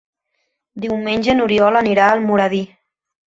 Diumenge 0.85 1.35
n'Oriol 1.39 1.79
anirà 1.81 2.07
a 2.09 2.17
Almoradí. 2.17 2.63